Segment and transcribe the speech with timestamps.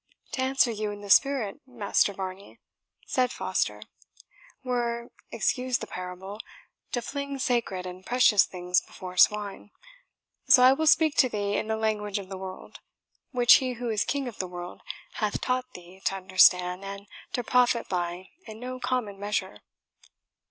[0.31, 2.59] "To answer you in the spirit, Master Varney,"
[3.05, 3.83] said Foster,
[4.63, 6.39] "were excuse the parable
[6.93, 9.69] to fling sacred and precious things before swine.
[10.49, 12.79] So I will speak to thee in the language of the world,
[13.29, 14.81] which he who is king of the world,
[15.21, 19.59] hath taught thee, to understand, and to profit by in no common measure."